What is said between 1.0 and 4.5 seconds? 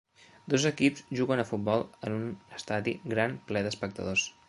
juguen a futbol en un estadi gran ple d'espectadors.